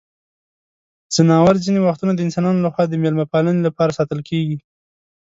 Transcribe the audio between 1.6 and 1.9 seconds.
ځینې